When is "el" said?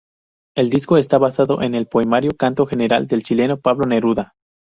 0.57-0.71, 1.75-1.85